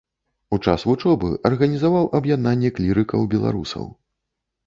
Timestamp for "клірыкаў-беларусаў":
2.79-3.85